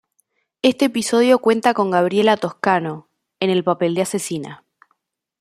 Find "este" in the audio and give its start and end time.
0.63-0.85